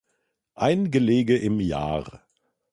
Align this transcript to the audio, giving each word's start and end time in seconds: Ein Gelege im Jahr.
Ein 0.55 0.89
Gelege 0.89 1.37
im 1.37 1.59
Jahr. 1.59 2.25